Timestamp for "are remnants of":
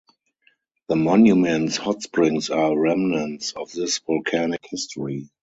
2.49-3.71